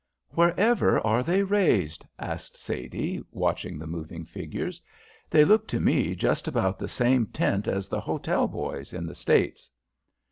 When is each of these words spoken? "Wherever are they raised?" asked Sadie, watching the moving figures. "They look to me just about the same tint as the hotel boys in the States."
"Wherever 0.31 0.99
are 1.05 1.21
they 1.21 1.43
raised?" 1.43 2.07
asked 2.17 2.57
Sadie, 2.57 3.21
watching 3.31 3.77
the 3.77 3.85
moving 3.85 4.25
figures. 4.25 4.81
"They 5.29 5.45
look 5.45 5.67
to 5.67 5.79
me 5.79 6.15
just 6.15 6.47
about 6.47 6.79
the 6.79 6.87
same 6.89 7.27
tint 7.27 7.67
as 7.67 7.87
the 7.87 8.01
hotel 8.01 8.47
boys 8.47 8.93
in 8.93 9.05
the 9.05 9.13
States." 9.13 9.69